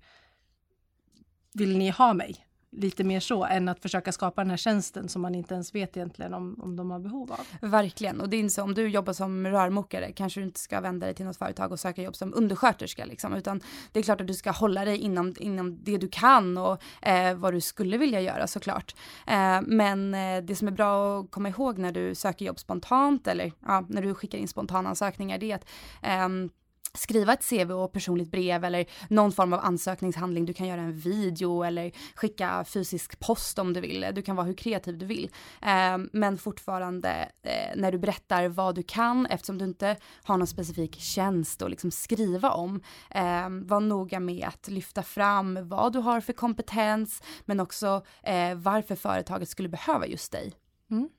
Vill 1.53 1.77
ni 1.77 1.89
ha 1.89 2.13
mig? 2.13 2.50
Lite 2.71 3.03
mer 3.03 3.19
så 3.19 3.45
än 3.45 3.69
att 3.69 3.81
försöka 3.81 4.11
skapa 4.11 4.41
den 4.41 4.49
här 4.49 4.57
tjänsten 4.57 5.09
som 5.09 5.21
man 5.21 5.35
inte 5.35 5.53
ens 5.53 5.75
vet 5.75 5.97
egentligen 5.97 6.33
om, 6.33 6.59
om 6.61 6.75
de 6.75 6.91
har 6.91 6.99
behov 6.99 7.31
av. 7.31 7.69
Verkligen, 7.69 8.21
och 8.21 8.29
det 8.29 8.37
är 8.37 8.39
inte 8.39 8.53
så 8.53 8.63
om 8.63 8.73
du 8.73 8.87
jobbar 8.89 9.13
som 9.13 9.47
rörmokare 9.47 10.11
kanske 10.11 10.39
du 10.39 10.45
inte 10.45 10.59
ska 10.59 10.81
vända 10.81 11.05
dig 11.05 11.15
till 11.15 11.25
något 11.25 11.37
företag 11.37 11.71
och 11.71 11.79
söka 11.79 12.01
jobb 12.01 12.15
som 12.15 12.33
undersköterska 12.33 13.05
liksom, 13.05 13.33
utan 13.33 13.61
det 13.91 13.99
är 13.99 14.03
klart 14.03 14.21
att 14.21 14.27
du 14.27 14.33
ska 14.33 14.51
hålla 14.51 14.85
dig 14.85 14.97
inom, 14.97 15.33
inom 15.39 15.83
det 15.83 15.97
du 15.97 16.07
kan 16.07 16.57
och 16.57 16.81
eh, 17.01 17.35
vad 17.35 17.53
du 17.53 17.61
skulle 17.61 17.97
vilja 17.97 18.21
göra 18.21 18.47
såklart. 18.47 18.95
Eh, 19.27 19.61
men 19.61 20.13
eh, 20.13 20.43
det 20.43 20.55
som 20.55 20.67
är 20.67 20.71
bra 20.71 21.19
att 21.19 21.31
komma 21.31 21.49
ihåg 21.49 21.77
när 21.77 21.91
du 21.91 22.15
söker 22.15 22.45
jobb 22.45 22.59
spontant 22.59 23.27
eller 23.27 23.51
ja, 23.65 23.85
när 23.89 24.01
du 24.01 24.13
skickar 24.13 24.37
in 24.37 24.47
spontanansökningar 24.47 25.37
det 25.37 25.51
är 25.51 25.55
att 25.55 25.65
eh, 26.01 26.51
skriva 26.93 27.33
ett 27.33 27.49
CV 27.49 27.71
och 27.71 27.91
personligt 27.91 28.31
brev 28.31 28.63
eller 28.63 28.85
någon 29.09 29.31
form 29.31 29.53
av 29.53 29.59
ansökningshandling. 29.59 30.45
Du 30.45 30.53
kan 30.53 30.67
göra 30.67 30.81
en 30.81 30.97
video 30.97 31.63
eller 31.63 31.91
skicka 32.15 32.65
fysisk 32.67 33.19
post 33.19 33.59
om 33.59 33.73
du 33.73 33.81
vill. 33.81 34.05
Du 34.13 34.21
kan 34.21 34.35
vara 34.35 34.47
hur 34.47 34.53
kreativ 34.53 34.97
du 34.97 35.05
vill. 35.05 35.31
Eh, 35.61 35.97
men 36.11 36.37
fortfarande 36.37 37.31
eh, 37.43 37.75
när 37.75 37.91
du 37.91 37.97
berättar 37.97 38.47
vad 38.47 38.75
du 38.75 38.83
kan 38.83 39.25
eftersom 39.25 39.57
du 39.57 39.65
inte 39.65 39.97
har 40.23 40.37
någon 40.37 40.47
specifik 40.47 40.99
tjänst 40.99 41.61
att 41.61 41.69
liksom 41.69 41.91
skriva 41.91 42.51
om. 42.51 42.83
Eh, 43.09 43.49
var 43.49 43.79
noga 43.79 44.19
med 44.19 44.47
att 44.47 44.67
lyfta 44.67 45.03
fram 45.03 45.67
vad 45.67 45.93
du 45.93 45.99
har 45.99 46.21
för 46.21 46.33
kompetens 46.33 47.23
men 47.45 47.59
också 47.59 48.05
eh, 48.23 48.55
varför 48.55 48.95
företaget 48.95 49.49
skulle 49.49 49.69
behöva 49.69 50.07
just 50.07 50.31
dig. 50.31 50.53
Mm. 50.91 51.09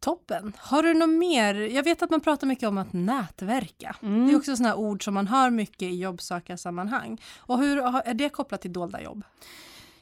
Toppen. 0.00 0.52
Har 0.58 0.82
du 0.82 0.94
något 0.94 1.08
mer? 1.08 1.54
Jag 1.54 1.82
vet 1.82 2.02
att 2.02 2.10
man 2.10 2.20
pratar 2.20 2.46
mycket 2.46 2.68
om 2.68 2.78
att 2.78 2.92
nätverka. 2.92 3.96
Mm. 4.02 4.26
Det 4.26 4.32
är 4.32 4.36
också 4.36 4.56
sådana 4.56 4.74
ord 4.74 5.04
som 5.04 5.14
man 5.14 5.26
hör 5.26 5.50
mycket 5.50 5.82
i 5.82 5.96
jobbsökarsammanhang. 5.96 7.20
Och 7.38 7.58
hur 7.58 7.78
är 7.78 8.14
det 8.14 8.28
kopplat 8.28 8.60
till 8.60 8.72
dolda 8.72 9.02
jobb? 9.02 9.24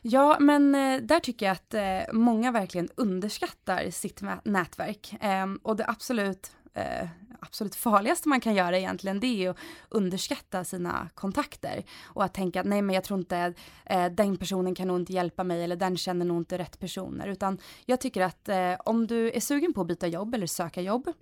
Ja, 0.03 0.37
men 0.41 0.75
eh, 0.75 1.01
där 1.01 1.21
tycker 1.21 1.47
jag 1.47 1.53
att 1.53 1.75
eh, 1.75 2.13
många 2.13 2.51
verkligen 2.53 2.89
underskattar 2.95 3.91
sitt 3.91 4.21
nätverk. 4.45 5.17
Ehm, 5.21 5.61
och 5.63 5.77
det 5.77 5.87
absolut 5.89 6.53
eh, 6.75 7.09
absolut 7.47 7.75
farligaste 7.75 8.29
man 8.29 8.41
kan 8.41 8.55
göra 8.55 8.79
egentligen 8.79 9.21
det 9.21 9.27
är 9.27 9.51
att 9.51 9.57
underskatta 9.89 10.65
sina 10.65 11.09
kontakter 11.15 11.85
och 12.05 12.25
att 12.25 12.35
tänka 12.35 12.61
att 12.61 12.67
nej 12.67 12.83
men 12.83 12.95
jag 12.95 13.05
tror 13.05 13.19
inte 13.19 13.55
eh, 13.87 14.07
den 14.07 14.37
personen 14.37 14.75
kan 14.75 14.89
nog 14.89 15.01
inte 15.01 15.13
hjälpa 15.13 15.45
mig 15.45 15.65
eller 15.65 15.77
den 15.77 15.97
känner 15.97 16.25
nog 16.25 16.37
inte 16.37 16.59
rätt 16.59 16.79
personer 16.79 17.27
utan 17.27 17.59
jag 17.87 18.01
tycker 18.01 18.23
att 18.23 18.49
eh, 18.49 18.75
om 18.85 19.07
du 19.07 19.31
är 19.31 19.41
sugen 19.41 19.73
på 19.73 19.81
att 19.81 19.87
byta 19.87 20.07
jobb 20.07 20.35
eller 20.35 20.47
söka 20.47 20.81
jobb 20.81 21.13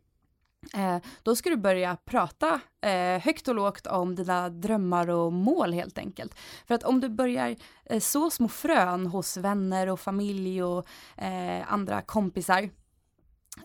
Eh, 0.74 0.98
då 1.22 1.36
ska 1.36 1.50
du 1.50 1.56
börja 1.56 1.96
prata 2.04 2.60
eh, 2.80 3.22
högt 3.22 3.48
och 3.48 3.54
lågt 3.54 3.86
om 3.86 4.14
dina 4.14 4.48
drömmar 4.48 5.10
och 5.10 5.32
mål 5.32 5.72
helt 5.72 5.98
enkelt. 5.98 6.34
För 6.66 6.74
att 6.74 6.84
om 6.84 7.00
du 7.00 7.08
börjar 7.08 7.56
eh, 7.84 8.00
så 8.00 8.30
små 8.30 8.48
frön 8.48 9.06
hos 9.06 9.36
vänner 9.36 9.88
och 9.88 10.00
familj 10.00 10.62
och 10.62 10.86
eh, 11.16 11.72
andra 11.72 12.02
kompisar 12.02 12.70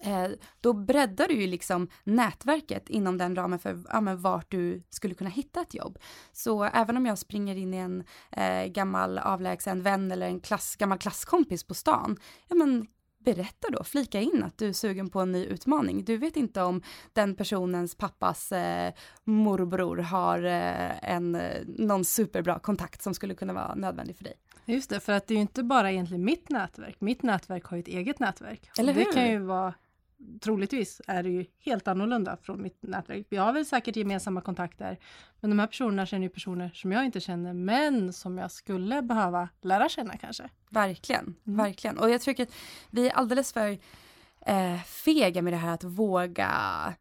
Eh, 0.01 0.27
då 0.61 0.73
breddar 0.73 1.27
du 1.27 1.33
ju 1.33 1.47
liksom 1.47 1.87
nätverket 2.03 2.89
inom 2.89 3.17
den 3.17 3.35
ramen 3.35 3.59
för 3.59 3.83
ja, 3.89 4.01
men 4.01 4.21
vart 4.21 4.51
du 4.51 4.83
skulle 4.89 5.13
kunna 5.13 5.29
hitta 5.29 5.61
ett 5.61 5.73
jobb. 5.73 5.99
Så 6.31 6.63
även 6.63 6.97
om 6.97 7.05
jag 7.05 7.17
springer 7.17 7.55
in 7.55 7.73
i 7.73 7.77
en 7.77 8.03
eh, 8.31 8.65
gammal 8.65 9.17
avlägsen 9.17 9.81
vän 9.81 10.11
eller 10.11 10.27
en 10.27 10.39
klass, 10.39 10.75
gammal 10.75 10.97
klasskompis 10.97 11.63
på 11.63 11.73
stan, 11.73 12.17
ja 12.47 12.55
men 12.55 12.87
berätta 13.35 13.67
då, 13.71 13.83
flika 13.83 14.21
in 14.21 14.43
att 14.43 14.57
du 14.57 14.67
är 14.67 14.73
sugen 14.73 15.09
på 15.09 15.19
en 15.19 15.31
ny 15.31 15.45
utmaning. 15.45 16.03
Du 16.03 16.17
vet 16.17 16.37
inte 16.37 16.61
om 16.61 16.81
den 17.13 17.35
personens 17.35 17.95
pappas 17.95 18.51
eh, 18.51 18.93
morbror 19.23 19.97
har 19.97 20.43
eh, 20.43 21.11
en, 21.13 21.35
eh, 21.35 21.61
någon 21.65 22.05
superbra 22.05 22.59
kontakt 22.59 23.01
som 23.01 23.13
skulle 23.13 23.35
kunna 23.35 23.53
vara 23.53 23.75
nödvändig 23.75 24.17
för 24.17 24.23
dig. 24.23 24.33
Just 24.65 24.89
det, 24.89 24.99
för 24.99 25.13
att 25.13 25.27
det 25.27 25.33
är 25.33 25.35
ju 25.35 25.41
inte 25.41 25.63
bara 25.63 25.91
egentligen 25.91 26.25
mitt 26.25 26.49
nätverk. 26.49 27.01
Mitt 27.01 27.23
nätverk 27.23 27.65
har 27.65 27.77
ju 27.77 27.81
ett 27.81 27.87
eget 27.87 28.19
nätverk. 28.19 28.69
Eller 28.79 28.93
hur? 28.93 29.05
Det 29.05 29.11
kan 29.13 29.29
ju 29.29 29.39
vara 29.39 29.73
troligtvis 30.41 31.01
är 31.07 31.23
det 31.23 31.29
ju 31.29 31.45
helt 31.59 31.87
annorlunda 31.87 32.37
från 32.41 32.61
mitt 32.61 32.77
nätverk. 32.83 33.25
Vi 33.29 33.37
har 33.37 33.53
väl 33.53 33.65
säkert 33.65 33.95
gemensamma 33.95 34.41
kontakter, 34.41 34.97
men 35.39 35.49
de 35.49 35.59
här 35.59 35.67
personerna 35.67 36.05
känner 36.05 36.23
ju 36.23 36.29
personer 36.29 36.71
som 36.73 36.91
jag 36.91 37.05
inte 37.05 37.19
känner, 37.19 37.53
men 37.53 38.13
som 38.13 38.37
jag 38.37 38.51
skulle 38.51 39.01
behöva 39.01 39.49
lära 39.61 39.89
känna 39.89 40.17
kanske. 40.17 40.49
Verkligen, 40.69 41.23
mm. 41.23 41.57
verkligen. 41.57 41.97
Och 41.97 42.09
jag 42.09 42.21
tycker 42.21 42.43
att 42.43 42.53
vi 42.89 43.07
är 43.07 43.13
alldeles 43.13 43.53
för 43.53 43.77
eh, 44.45 44.81
fega 44.83 45.41
med 45.41 45.53
det 45.53 45.57
här 45.57 45.73
att 45.73 45.83
våga 45.83 46.49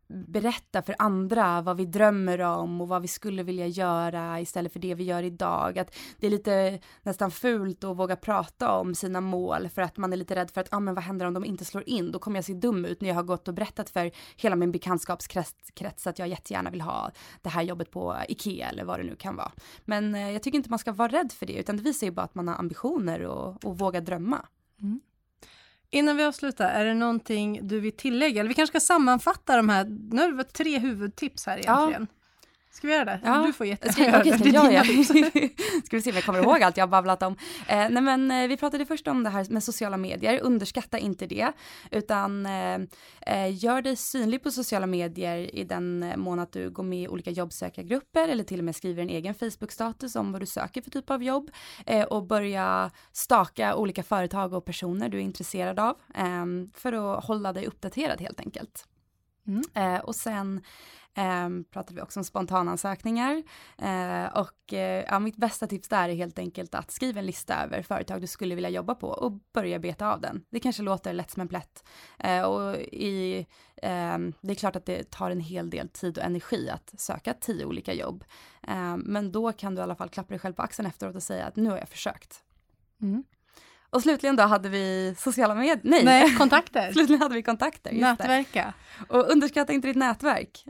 berätta 0.09 0.83
för 0.83 0.95
andra 0.99 1.61
vad 1.61 1.77
vi 1.77 1.85
drömmer 1.85 2.41
om 2.41 2.81
och 2.81 2.89
vad 2.89 3.03
vi 3.03 3.09
skulle 3.09 3.43
vilja 3.43 3.67
göra 3.67 4.41
istället 4.41 4.73
för 4.73 4.81
det 4.81 4.95
vi 4.95 5.05
gör 5.05 5.23
idag. 5.23 5.79
Att 5.79 5.95
det 6.21 6.27
är 6.27 6.31
lite 6.31 6.81
nästan 7.03 7.31
fult 7.31 7.85
att 7.85 7.97
våga 7.97 8.17
prata 8.17 8.71
om 8.73 8.95
sina 8.95 9.21
mål 9.21 9.69
för 9.69 9.83
att 9.83 9.97
man 9.97 10.13
är 10.13 10.17
lite 10.17 10.35
rädd 10.35 10.51
för 10.51 10.61
att, 10.61 10.69
ja 10.71 10.77
ah, 10.77 10.81
men 10.81 10.95
vad 10.95 11.05
händer 11.05 11.27
om 11.27 11.35
de 11.35 11.45
inte 11.45 11.65
slår 11.65 11.89
in? 11.89 12.13
Då 12.13 12.19
kommer 12.19 12.37
jag 12.37 12.45
se 12.45 12.55
dum 12.55 12.85
ut 12.85 13.01
när 13.01 13.09
jag 13.09 13.17
har 13.17 13.23
gått 13.23 13.49
och 13.49 13.55
berättat 13.55 13.91
för 13.91 14.11
hela 14.37 14.57
min 14.57 14.73
bekantskapskrets 14.73 16.07
att 16.07 16.19
jag 16.19 16.29
jättegärna 16.29 16.71
vill 16.71 16.81
ha 16.81 17.11
det 17.43 17.49
här 17.49 17.63
jobbet 17.63 17.91
på 17.91 18.17
Ikea 18.29 18.69
eller 18.69 18.85
vad 18.85 19.01
det 19.01 19.05
nu 19.05 19.17
kan 19.17 19.37
vara. 19.37 19.53
Men 19.85 20.15
eh, 20.15 20.31
jag 20.31 20.43
tycker 20.43 20.57
inte 20.57 20.71
man 20.71 20.79
ska 20.79 20.93
vara 20.93 21.09
rädd 21.09 21.33
för 21.33 21.47
det, 21.47 21.53
utan 21.53 21.77
det 21.77 21.83
visar 21.83 22.07
ju 22.07 22.11
bara 22.11 22.23
att 22.23 22.35
man 22.35 22.49
har 22.49 22.55
ambitioner 22.55 23.23
och, 23.23 23.65
och 23.65 23.79
vågar 23.79 24.01
drömma. 24.01 24.47
Mm. 24.81 25.01
Innan 25.97 26.17
vi 26.17 26.25
avslutar, 26.25 26.69
är 26.69 26.85
det 26.85 26.95
någonting 26.95 27.69
du 27.69 27.81
vill 27.81 27.93
tillägga? 27.93 28.41
Eller 28.41 28.49
vi 28.49 28.55
kanske 28.55 28.81
ska 28.81 28.87
sammanfatta 28.87 29.57
de 29.57 29.69
här, 29.69 29.85
nu 29.85 30.21
har 30.21 30.29
det 30.29 30.35
varit 30.35 30.53
tre 30.53 30.79
huvudtips 30.79 31.47
här 31.47 31.59
egentligen. 31.59 32.07
Ja. 32.11 32.26
Ska 32.77 32.87
vi 32.87 32.93
göra 32.93 33.05
det? 33.05 33.21
Ja. 33.25 33.45
Du 33.47 33.53
får 33.53 33.67
jättegärna 33.67 34.25
göra 34.25 34.37
det. 34.37 34.51
Ja, 34.51 34.73
ja. 34.73 34.85
ska 35.85 35.97
vi 35.97 36.03
se 36.03 36.11
om 36.11 36.17
jag 36.17 36.25
kommer 36.25 36.43
ihåg 36.43 36.63
allt 36.63 36.77
jag 36.77 36.83
har 36.83 36.91
babblat 36.91 37.23
om. 37.23 37.37
Eh, 37.69 37.89
nej 37.91 38.03
men 38.03 38.31
eh, 38.31 38.49
vi 38.49 38.57
pratade 38.57 38.87
först 38.87 39.09
om 39.09 39.23
det 39.23 39.31
här 39.31 39.47
med 39.51 39.63
sociala 39.63 39.97
medier, 39.97 40.41
underskatta 40.43 40.99
inte 40.99 41.27
det, 41.27 41.53
utan 41.91 42.47
eh, 42.47 42.79
eh, 43.21 43.65
gör 43.65 43.83
dig 43.83 43.97
synlig 43.97 44.43
på 44.43 44.51
sociala 44.51 44.87
medier 44.87 45.55
i 45.55 45.65
den 45.65 46.13
mån 46.17 46.39
att 46.39 46.53
du 46.53 46.71
går 46.71 46.83
med 46.83 47.03
i 47.03 47.09
olika 47.09 47.31
jobbsökargrupper 47.31 48.29
eller 48.29 48.45
till 48.45 48.59
och 48.59 48.65
med 48.65 48.77
skriver 48.77 49.03
en 49.03 49.11
egen 49.11 49.35
Facebook-status 49.35 50.17
om 50.17 50.33
vad 50.33 50.43
du 50.43 50.47
söker 50.47 50.83
för 50.83 50.91
typ 50.91 51.11
av 51.11 51.23
jobb 51.23 51.51
eh, 51.87 52.05
och 52.05 52.27
börja 52.27 52.91
staka 53.13 53.77
olika 53.77 54.03
företag 54.03 54.53
och 54.53 54.65
personer 54.65 55.09
du 55.09 55.19
är 55.19 55.23
intresserad 55.23 55.81
av 55.81 55.97
för 56.75 56.93
att 56.93 57.25
hålla 57.25 57.53
dig 57.53 57.67
uppdaterad 57.67 58.21
helt 58.21 58.41
enkelt. 58.41 58.87
Mm. 59.47 59.63
Eh, 59.75 60.01
och 60.01 60.15
sen 60.15 60.61
eh, 61.15 61.49
pratade 61.71 61.95
vi 61.95 62.01
också 62.01 62.21
om 62.21 62.25
spontanansökningar. 62.25 63.43
Eh, 63.79 64.27
och 64.39 64.73
eh, 64.73 65.05
ja, 65.09 65.19
mitt 65.19 65.37
bästa 65.37 65.67
tips 65.67 65.89
där 65.89 66.09
är 66.09 66.15
helt 66.15 66.39
enkelt 66.39 66.75
att 66.75 66.91
skriva 66.91 67.21
en 67.21 67.27
lista 67.27 67.65
över 67.65 67.83
företag 67.83 68.21
du 68.21 68.27
skulle 68.27 68.55
vilja 68.55 68.71
jobba 68.71 68.95
på 68.95 69.09
och 69.09 69.33
börja 69.53 69.79
beta 69.79 70.13
av 70.13 70.21
den. 70.21 70.45
Det 70.51 70.61
kanske 70.61 70.83
låter 70.83 71.13
lätt 71.13 71.31
som 71.31 71.41
en 71.41 71.49
plätt. 71.49 71.85
Eh, 72.19 72.43
och 72.43 72.77
i, 72.77 73.47
ehm, 73.83 74.33
det 74.41 74.53
är 74.53 74.55
klart 74.55 74.77
att 74.77 74.87
det 74.87 75.11
tar 75.11 75.31
en 75.31 75.41
hel 75.41 75.71
del 75.71 75.89
tid 75.89 76.19
och 76.19 76.25
energi 76.25 76.71
att 76.71 77.01
söka 77.01 77.35
tio 77.35 77.65
olika 77.65 77.95
jobb. 77.95 78.25
Ehm, 78.63 79.01
men 79.01 79.33
då 79.33 79.53
kan 79.53 79.75
du 79.75 79.81
i 79.81 79.83
alla 79.83 79.97
fall 79.97 80.09
klappa 80.09 80.29
dig 80.29 80.39
själv 80.39 80.55
på 80.55 80.63
axeln 80.63 80.89
efteråt 80.89 81.17
och 81.17 81.23
säga 81.23 81.47
att 81.47 81.57
nu 81.57 81.71
har 81.71 81.79
jag 81.79 81.89
försökt. 81.89 82.43
Mm. 83.03 83.25
Och 83.91 84.03
slutligen 84.03 84.37
då 84.37 84.43
hade 84.43 84.69
vi 84.69 85.15
sociala 85.19 85.55
medier, 85.55 85.81
nej, 85.83 86.05
nej 86.05 86.35
kontakter. 86.39 86.93
slutligen 86.93 87.23
hade 87.23 87.35
vi 87.35 87.43
kontakter. 87.43 87.93
Nätverka. 87.93 88.75
Och 89.09 89.31
underskatta 89.31 89.73
inte 89.73 89.89
ditt 89.89 89.97
nätverk. 89.97 90.65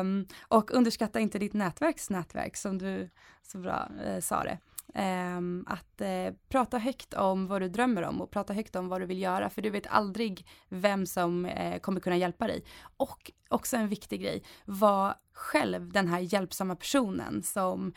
Um, 0.00 0.26
och 0.48 0.70
underskatta 0.74 1.20
inte 1.20 1.38
ditt 1.38 1.52
nätverks 1.52 2.10
nätverk 2.10 2.56
som 2.56 2.78
du 2.78 3.10
så 3.42 3.58
bra 3.58 3.88
uh, 4.06 4.20
sa 4.20 4.42
det. 4.42 4.58
Um, 4.94 5.64
att 5.68 6.00
uh, 6.00 6.34
prata 6.48 6.78
högt 6.78 7.14
om 7.14 7.46
vad 7.46 7.62
du 7.62 7.68
drömmer 7.68 8.02
om 8.02 8.20
och 8.20 8.30
prata 8.30 8.52
högt 8.52 8.76
om 8.76 8.88
vad 8.88 9.00
du 9.00 9.06
vill 9.06 9.22
göra 9.22 9.50
för 9.50 9.62
du 9.62 9.70
vet 9.70 9.86
aldrig 9.86 10.46
vem 10.68 11.06
som 11.06 11.44
uh, 11.44 11.78
kommer 11.78 12.00
kunna 12.00 12.16
hjälpa 12.16 12.46
dig. 12.46 12.64
Och 12.96 13.30
också 13.48 13.76
en 13.76 13.88
viktig 13.88 14.20
grej, 14.20 14.42
var 14.64 15.14
själv 15.32 15.92
den 15.92 16.08
här 16.08 16.18
hjälpsamma 16.18 16.76
personen 16.76 17.42
som 17.42 17.92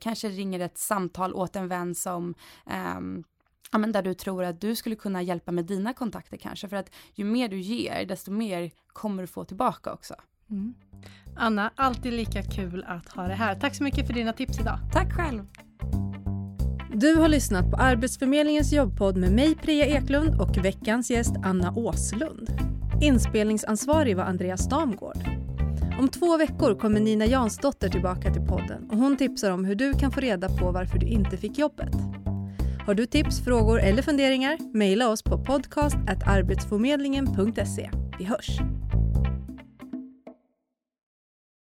kanske 0.00 0.28
ringer 0.28 0.60
ett 0.60 0.78
samtal 0.78 1.34
åt 1.34 1.56
en 1.56 1.68
vän 1.68 1.94
som 1.94 2.34
um, 2.96 3.24
ja, 3.72 3.78
men 3.78 3.92
där 3.92 4.02
du 4.02 4.14
tror 4.14 4.44
att 4.44 4.60
du 4.60 4.74
skulle 4.74 4.96
kunna 4.96 5.22
hjälpa 5.22 5.52
med 5.52 5.64
dina 5.64 5.92
kontakter 5.92 6.36
kanske. 6.36 6.68
För 6.68 6.76
att 6.76 6.90
ju 7.14 7.24
mer 7.24 7.48
du 7.48 7.60
ger, 7.60 8.06
desto 8.06 8.30
mer 8.30 8.70
kommer 8.92 9.22
du 9.22 9.26
få 9.26 9.44
tillbaka 9.44 9.92
också. 9.92 10.14
Mm. 10.50 10.74
Anna, 11.36 11.70
alltid 11.76 12.12
lika 12.12 12.42
kul 12.42 12.84
att 12.88 13.08
ha 13.08 13.22
dig 13.22 13.36
här. 13.36 13.54
Tack 13.54 13.74
så 13.74 13.82
mycket 13.82 14.06
för 14.06 14.14
dina 14.14 14.32
tips 14.32 14.60
idag. 14.60 14.78
Tack 14.92 15.12
själv. 15.12 15.46
Du 16.94 17.14
har 17.14 17.28
lyssnat 17.28 17.70
på 17.70 17.76
Arbetsförmedlingens 17.76 18.72
jobbpodd 18.72 19.16
med 19.16 19.32
mig 19.32 19.54
Priya 19.54 19.86
Eklund 19.86 20.40
och 20.40 20.64
veckans 20.64 21.10
gäst 21.10 21.32
Anna 21.44 21.72
Åslund. 21.76 22.48
Inspelningsansvarig 23.02 24.16
var 24.16 24.24
Andreas 24.24 24.68
Damgård. 24.68 25.18
Om 25.98 26.08
två 26.08 26.36
veckor 26.36 26.74
kommer 26.74 27.00
Nina 27.00 27.26
Jansdotter 27.26 27.88
tillbaka 27.88 28.32
till 28.32 28.42
podden 28.42 28.90
och 28.90 28.96
hon 28.96 29.16
tipsar 29.16 29.50
om 29.50 29.64
hur 29.64 29.74
du 29.74 29.92
kan 29.92 30.12
få 30.12 30.20
reda 30.20 30.48
på 30.48 30.70
varför 30.70 30.98
du 30.98 31.06
inte 31.06 31.36
fick 31.36 31.58
jobbet. 31.58 31.90
Har 32.86 32.94
du 32.94 33.06
tips, 33.06 33.44
frågor 33.44 33.80
eller 33.80 34.02
funderingar? 34.02 34.58
Mejla 34.72 35.08
oss 35.08 35.22
på 35.22 35.44
podcast 35.44 35.96
arbetsförmedlingen.se. 36.26 37.90
Vi 38.18 38.24
hörs! 38.24 38.58